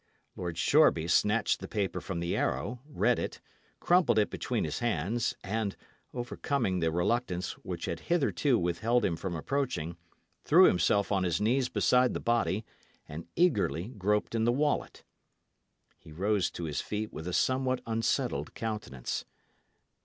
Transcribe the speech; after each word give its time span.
Lord 0.35 0.57
Shoreby 0.57 1.07
snatched 1.07 1.59
the 1.59 1.67
paper 1.67 2.01
from 2.01 2.21
the 2.21 2.35
arrow, 2.35 2.81
read 2.89 3.19
it, 3.19 3.39
crumpled 3.79 4.17
it 4.17 4.31
between 4.31 4.63
his 4.63 4.79
hands, 4.79 5.35
and, 5.43 5.75
overcoming 6.11 6.79
the 6.79 6.91
reluctance 6.91 7.51
which 7.61 7.85
had 7.85 7.99
hitherto 7.99 8.57
withheld 8.57 9.05
him 9.05 9.15
from 9.15 9.35
approaching, 9.35 9.97
threw 10.43 10.63
himself 10.65 11.11
on 11.11 11.23
his 11.23 11.39
knees 11.39 11.69
beside 11.69 12.15
the 12.15 12.19
body 12.19 12.65
and 13.07 13.27
eagerly 13.35 13.89
groped 13.89 14.33
in 14.33 14.43
the 14.43 14.51
wallet. 14.51 15.03
He 15.99 16.11
rose 16.11 16.49
to 16.49 16.63
his 16.63 16.81
feet 16.81 17.13
with 17.13 17.27
a 17.27 17.31
somewhat 17.33 17.81
unsettled 17.85 18.55
countenance. 18.55 19.25